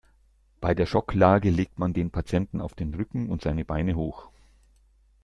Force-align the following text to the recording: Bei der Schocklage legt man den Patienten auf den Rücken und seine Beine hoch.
Bei 0.61 0.73
der 0.73 0.87
Schocklage 0.87 1.51
legt 1.51 1.77
man 1.77 1.93
den 1.93 2.09
Patienten 2.09 2.59
auf 2.59 2.73
den 2.73 2.91
Rücken 2.95 3.29
und 3.29 3.43
seine 3.43 3.63
Beine 3.65 3.95
hoch. 3.95 4.31